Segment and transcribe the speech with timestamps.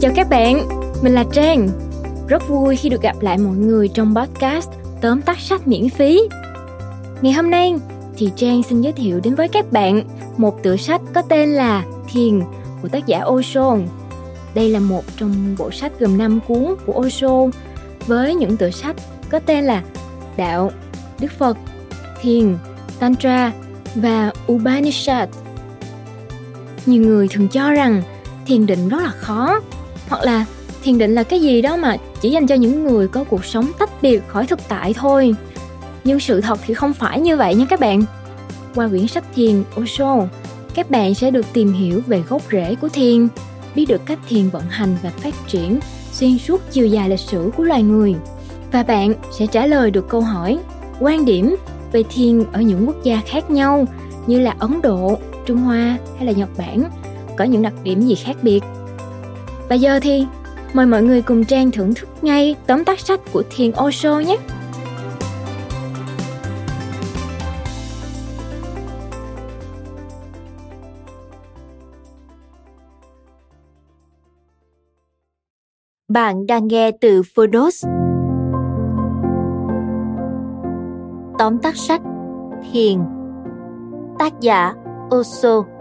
[0.00, 0.68] Chào các bạn,
[1.02, 1.68] mình là Trang.
[2.28, 4.70] Rất vui khi được gặp lại mọi người trong podcast
[5.00, 6.20] tóm tắt sách miễn phí.
[7.22, 7.74] Ngày hôm nay
[8.16, 10.02] thì Trang xin giới thiệu đến với các bạn
[10.36, 12.40] một tựa sách có tên là Thiền
[12.82, 13.76] của tác giả Osho.
[14.54, 17.46] Đây là một trong bộ sách gồm 5 cuốn của Osho
[18.06, 18.96] với những tựa sách
[19.30, 19.82] có tên là
[20.36, 20.70] Đạo,
[21.20, 21.56] Đức Phật,
[22.20, 22.56] Thiền,
[22.98, 23.52] Tantra
[23.94, 25.28] và Upanishad.
[26.86, 28.02] Nhiều người thường cho rằng
[28.46, 29.60] thiền định rất là khó
[30.10, 30.44] hoặc là
[30.82, 33.72] thiền định là cái gì đó mà chỉ dành cho những người có cuộc sống
[33.78, 35.34] tách biệt khỏi thực tại thôi.
[36.04, 38.02] Nhưng sự thật thì không phải như vậy nha các bạn.
[38.74, 40.16] Qua quyển sách thiền Osho
[40.74, 43.28] các bạn sẽ được tìm hiểu về gốc rễ của thiền
[43.74, 45.80] biết được cách thiền vận hành và phát triển
[46.12, 48.14] xuyên suốt chiều dài lịch sử của loài người.
[48.72, 50.58] Và bạn sẽ trả lời được câu hỏi
[51.00, 51.56] quan điểm
[51.92, 53.84] về thiền ở những quốc gia khác nhau
[54.26, 56.84] như là Ấn Độ, Trung Hoa hay là Nhật Bản
[57.36, 58.60] có những đặc điểm gì khác biệt.
[59.70, 60.26] Và giờ thì
[60.74, 64.36] mời mọi người cùng Trang thưởng thức ngay tóm tắt sách của Thiền Osho nhé.
[76.08, 77.86] Bạn đang nghe từ Phonos.
[81.38, 82.00] Tóm tắt sách
[82.72, 82.98] Thiền
[84.18, 84.74] Tác giả
[85.16, 85.79] Osho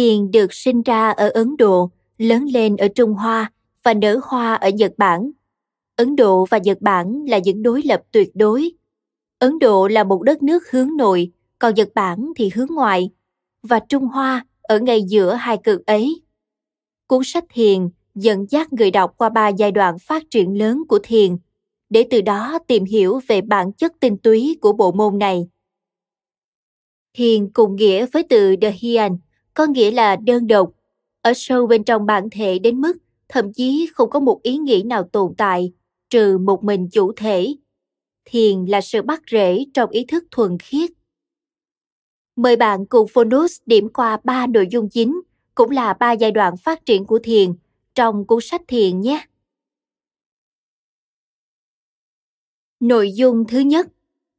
[0.00, 4.54] Thiền được sinh ra ở Ấn Độ, lớn lên ở Trung Hoa và nở hoa
[4.54, 5.30] ở Nhật Bản.
[5.96, 8.72] Ấn Độ và Nhật Bản là những đối lập tuyệt đối.
[9.38, 13.10] Ấn Độ là một đất nước hướng nội, còn Nhật Bản thì hướng ngoại,
[13.62, 16.22] và Trung Hoa ở ngay giữa hai cực ấy.
[17.06, 20.98] Cuốn sách Thiền dẫn dắt người đọc qua ba giai đoạn phát triển lớn của
[21.02, 21.36] thiền,
[21.90, 25.48] để từ đó tìm hiểu về bản chất tinh túy của bộ môn này.
[27.14, 28.70] Thiền cùng nghĩa với từ The
[29.54, 30.70] có nghĩa là đơn độc,
[31.22, 32.96] ở sâu bên trong bản thể đến mức
[33.30, 35.72] thậm chí không có một ý nghĩ nào tồn tại,
[36.10, 37.54] trừ một mình chủ thể.
[38.24, 40.90] Thiền là sự bắt rễ trong ý thức thuần khiết.
[42.36, 45.20] Mời bạn cùng Phonus điểm qua ba nội dung chính,
[45.54, 47.52] cũng là ba giai đoạn phát triển của thiền
[47.94, 49.26] trong cuốn sách thiền nhé.
[52.80, 53.86] Nội dung thứ nhất,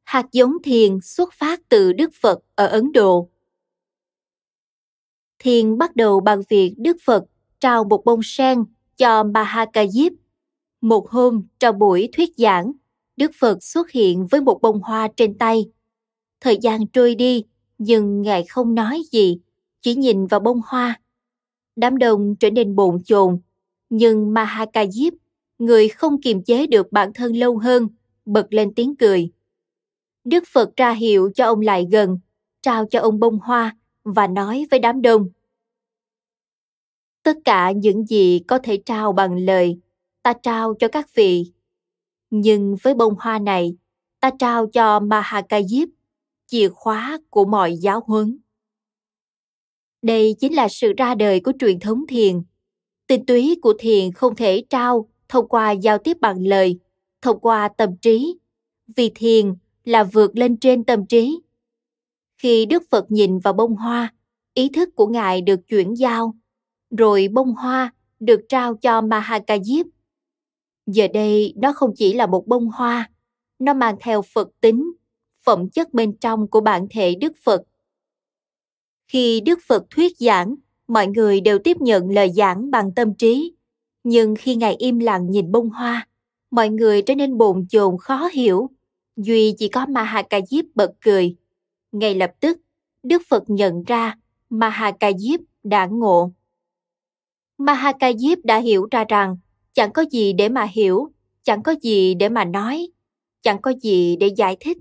[0.04, 3.30] hạt giống thiền xuất phát từ Đức Phật ở Ấn Độ.
[5.44, 7.24] Thiền bắt đầu bằng việc Đức Phật
[7.60, 8.64] trao một bông sen
[8.98, 10.14] cho Mahakayip.
[10.82, 12.72] Một hôm, trong buổi thuyết giảng,
[13.18, 15.66] Đức Phật xuất hiện với một bông hoa trên tay.
[16.42, 17.44] Thời gian trôi đi,
[17.78, 19.40] nhưng Ngài không nói gì,
[19.82, 21.02] chỉ nhìn vào bông hoa.
[21.76, 23.40] Đám đông trở nên bồn chồn,
[23.90, 25.14] nhưng Mahakayip,
[25.60, 27.88] người không kiềm chế được bản thân lâu hơn,
[28.26, 29.32] bật lên tiếng cười.
[30.24, 32.20] Đức Phật ra hiệu cho ông lại gần,
[32.62, 35.30] trao cho ông bông hoa và nói với đám đông.
[37.24, 39.80] Tất cả những gì có thể trao bằng lời,
[40.24, 41.52] ta trao cho các vị.
[42.30, 43.76] Nhưng với bông hoa này,
[44.20, 45.90] ta trao cho Mahakayip,
[46.46, 48.38] chìa khóa của mọi giáo huấn.
[50.02, 52.42] Đây chính là sự ra đời của truyền thống thiền.
[53.08, 56.80] Tinh túy của thiền không thể trao thông qua giao tiếp bằng lời,
[57.22, 58.38] thông qua tâm trí,
[58.96, 61.40] vì thiền là vượt lên trên tâm trí.
[62.42, 64.14] Khi Đức Phật nhìn vào bông hoa,
[64.54, 66.36] ý thức của Ngài được chuyển giao,
[66.98, 69.84] rồi bông hoa được trao cho Mahakajip.
[70.86, 73.10] Giờ đây nó không chỉ là một bông hoa,
[73.60, 74.92] nó mang theo Phật tính,
[75.44, 77.62] phẩm chất bên trong của bản thể Đức Phật.
[79.08, 80.56] Khi Đức Phật thuyết giảng,
[80.88, 83.54] mọi người đều tiếp nhận lời giảng bằng tâm trí.
[84.04, 86.08] Nhưng khi Ngài im lặng nhìn bông hoa,
[86.52, 88.70] mọi người trở nên bồn chồn khó hiểu.
[89.16, 91.36] Duy chỉ có Mahakajip bật cười.
[91.92, 92.58] Ngay lập tức,
[93.04, 94.16] Đức Phật nhận ra
[94.50, 96.32] Mahakayip đã ngộ.
[97.58, 99.38] Mahakayip đã hiểu ra rằng
[99.74, 101.12] chẳng có gì để mà hiểu,
[101.44, 102.88] chẳng có gì để mà nói,
[103.42, 104.78] chẳng có gì để giải thích.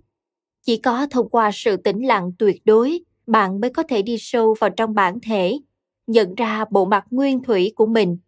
[0.63, 4.55] Chỉ có thông qua sự tĩnh lặng tuyệt đối, bạn mới có thể đi sâu
[4.61, 5.59] vào trong bản thể,
[6.07, 8.19] nhận ra bộ mặt nguyên thủy của mình.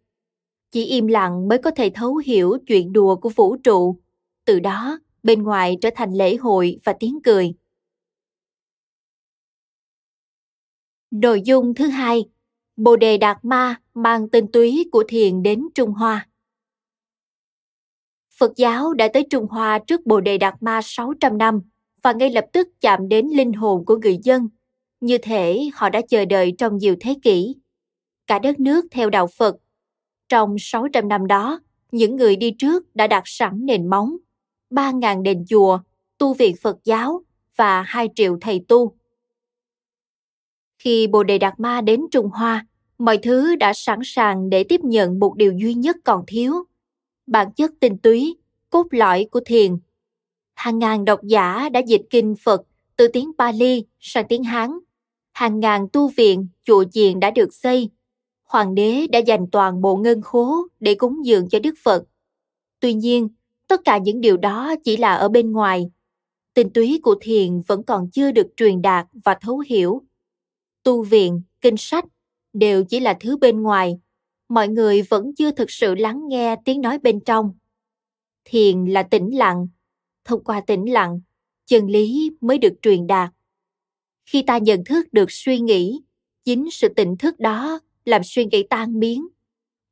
[0.71, 3.97] Chỉ im lặng mới có thể thấu hiểu chuyện đùa của vũ trụ.
[4.45, 7.53] Từ đó, bên ngoài trở thành lễ hội và tiếng cười.
[11.13, 12.25] Nội dung thứ hai,
[12.75, 16.27] Bồ đề Đạt Ma mang tinh túy của thiền đến Trung Hoa.
[18.37, 21.61] Phật giáo đã tới Trung Hoa trước Bồ đề Đạt Ma 600 năm
[22.03, 24.49] và ngay lập tức chạm đến linh hồn của người dân.
[25.01, 27.55] Như thể họ đã chờ đợi trong nhiều thế kỷ.
[28.27, 29.55] Cả đất nước theo đạo Phật.
[30.29, 31.59] Trong 600 năm đó,
[31.91, 34.17] những người đi trước đã đặt sẵn nền móng,
[34.69, 35.79] 3.000 đền chùa,
[36.17, 37.23] tu viện Phật giáo
[37.55, 38.95] và 2 triệu thầy tu.
[40.83, 42.65] Khi Bồ Đề Đạt Ma đến Trung Hoa,
[42.97, 46.53] mọi thứ đã sẵn sàng để tiếp nhận một điều duy nhất còn thiếu.
[47.27, 48.37] Bản chất tinh túy,
[48.69, 49.77] cốt lõi của thiền.
[50.53, 52.61] Hàng ngàn độc giả đã dịch kinh Phật
[52.95, 54.71] từ tiếng Pali sang tiếng Hán.
[55.33, 57.89] Hàng ngàn tu viện, chùa chiền đã được xây.
[58.43, 62.03] Hoàng đế đã dành toàn bộ ngân khố để cúng dường cho Đức Phật.
[62.79, 63.29] Tuy nhiên,
[63.67, 65.91] tất cả những điều đó chỉ là ở bên ngoài.
[66.53, 70.01] Tinh túy của thiền vẫn còn chưa được truyền đạt và thấu hiểu.
[70.83, 72.05] Tu viện, kinh sách
[72.53, 73.99] đều chỉ là thứ bên ngoài.
[74.49, 77.53] Mọi người vẫn chưa thực sự lắng nghe tiếng nói bên trong.
[78.45, 79.67] Thiền là tĩnh lặng.
[80.25, 81.21] Thông qua tĩnh lặng,
[81.65, 83.29] chân lý mới được truyền đạt.
[84.25, 86.01] Khi ta nhận thức được suy nghĩ,
[86.45, 89.27] chính sự tỉnh thức đó làm suy nghĩ tan biến.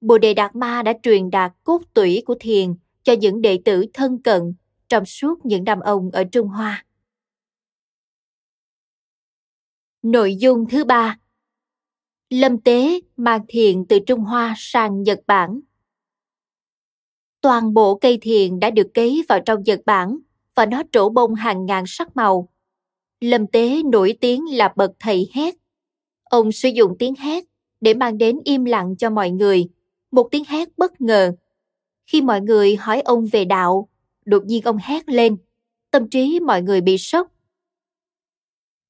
[0.02, 3.86] Bồ Đề Đạt Ma đã truyền đạt cốt tủy của thiền cho những đệ tử
[3.94, 4.54] thân cận
[4.90, 6.86] trong suốt những năm ông ở Trung Hoa.
[10.04, 11.18] Nội dung thứ ba
[12.30, 15.60] Lâm Tế mang thiền từ Trung Hoa sang Nhật Bản.
[17.42, 20.18] Toàn bộ cây thiền đã được cấy vào trong Nhật Bản
[20.56, 22.50] và nó trổ bông hàng ngàn sắc màu.
[23.20, 25.56] Lâm Tế nổi tiếng là bậc thầy hét.
[26.24, 27.44] Ông sử dụng tiếng hét
[27.82, 29.70] để mang đến im lặng cho mọi người,
[30.12, 31.32] một tiếng hét bất ngờ.
[32.08, 33.90] Khi mọi người hỏi ông về đạo,
[34.26, 35.38] đột nhiên ông hét lên,
[35.92, 37.32] tâm trí mọi người bị sốc.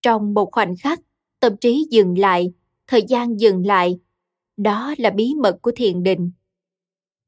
[0.01, 1.01] Trong một khoảnh khắc,
[1.39, 2.53] tâm trí dừng lại,
[2.87, 3.99] thời gian dừng lại.
[4.57, 6.31] Đó là bí mật của thiền định.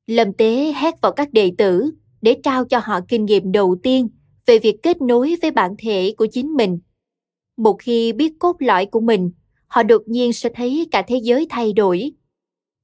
[0.07, 1.91] Lâm Tế hét vào các đệ tử
[2.21, 4.09] để trao cho họ kinh nghiệm đầu tiên
[4.45, 6.79] về việc kết nối với bản thể của chính mình.
[7.57, 9.31] Một khi biết cốt lõi của mình,
[9.67, 12.11] họ đột nhiên sẽ thấy cả thế giới thay đổi.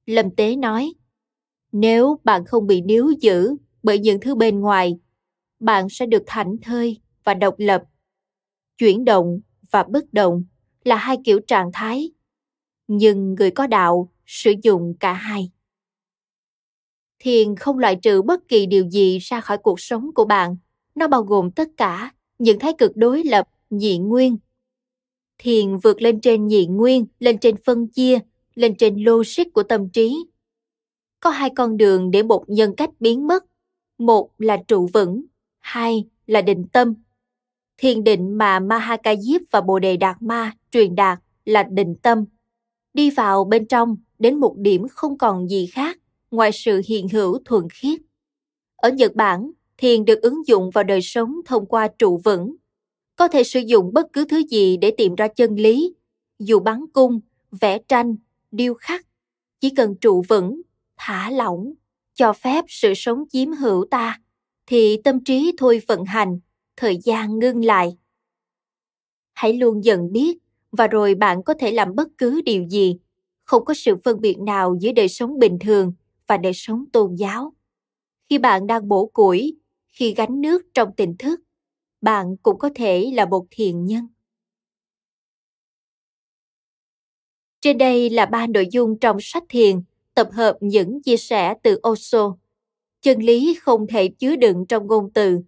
[0.06, 0.92] Lâm Tế nói,
[1.72, 4.98] nếu bạn không bị níu giữ bởi những thứ bên ngoài,
[5.60, 7.82] bạn sẽ được thảnh thơi và độc lập.
[8.78, 9.40] Chuyển động
[9.70, 10.44] và bất động
[10.84, 12.10] là hai kiểu trạng thái,
[12.88, 15.50] nhưng người có đạo sử dụng cả hai.
[17.18, 20.56] Thiền không loại trừ bất kỳ điều gì ra khỏi cuộc sống của bạn.
[20.94, 24.36] Nó bao gồm tất cả những thái cực đối lập, nhị nguyên.
[25.38, 28.18] Thiền vượt lên trên nhị nguyên, lên trên phân chia,
[28.54, 30.16] lên trên logic của tâm trí.
[31.20, 33.44] Có hai con đường để một nhân cách biến mất.
[33.98, 35.24] Một là trụ vững,
[35.58, 36.94] hai là định tâm.
[37.82, 42.24] Thiền định mà Mahakayip và Bồ Đề Đạt Ma truyền đạt là định tâm.
[42.94, 45.98] Đi vào bên trong đến một điểm không còn gì khác
[46.30, 48.00] ngoài sự hiện hữu thuần khiết.
[48.76, 52.56] Ở Nhật Bản, thiền được ứng dụng vào đời sống thông qua trụ vững.
[53.16, 55.94] Có thể sử dụng bất cứ thứ gì để tìm ra chân lý,
[56.38, 57.20] dù bắn cung,
[57.60, 58.16] vẽ tranh,
[58.50, 59.06] điêu khắc.
[59.60, 60.60] Chỉ cần trụ vững,
[60.96, 61.72] thả lỏng,
[62.14, 64.20] cho phép sự sống chiếm hữu ta,
[64.66, 66.38] thì tâm trí thôi vận hành,
[66.80, 67.96] thời gian ngưng lại.
[69.32, 70.38] Hãy luôn dần biết
[70.72, 72.98] và rồi bạn có thể làm bất cứ điều gì.
[73.44, 75.92] Không có sự phân biệt nào giữa đời sống bình thường
[76.26, 77.52] và đời sống tôn giáo.
[78.30, 79.56] Khi bạn đang bổ củi,
[79.88, 81.40] khi gánh nước trong tỉnh thức,
[82.00, 84.08] bạn cũng có thể là một thiền nhân.
[87.60, 89.82] Trên đây là ba nội dung trong sách thiền,
[90.14, 92.36] tập hợp những chia sẻ từ Osho.
[93.00, 95.40] Chân lý không thể chứa đựng trong ngôn từ,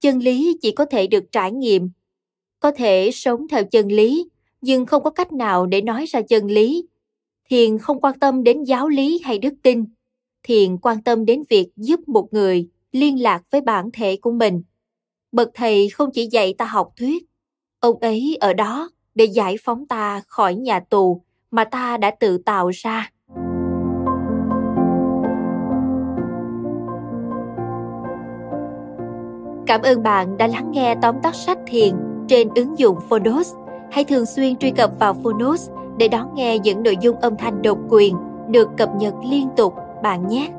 [0.00, 1.90] chân lý chỉ có thể được trải nghiệm.
[2.60, 4.28] Có thể sống theo chân lý,
[4.60, 6.86] nhưng không có cách nào để nói ra chân lý.
[7.50, 9.84] Thiền không quan tâm đến giáo lý hay đức tin,
[10.42, 14.62] thiền quan tâm đến việc giúp một người liên lạc với bản thể của mình.
[15.32, 17.24] Bậc thầy không chỉ dạy ta học thuyết,
[17.80, 22.38] ông ấy ở đó để giải phóng ta khỏi nhà tù mà ta đã tự
[22.38, 23.12] tạo ra.
[29.70, 31.94] Cảm ơn bạn đã lắng nghe tóm tắt sách thiền
[32.28, 33.54] trên ứng dụng Phonos.
[33.90, 37.62] Hãy thường xuyên truy cập vào Phonos để đón nghe những nội dung âm thanh
[37.62, 38.16] độc quyền
[38.48, 40.50] được cập nhật liên tục, bạn nhé